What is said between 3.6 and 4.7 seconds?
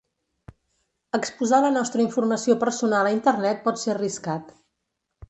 pot ser arriscat.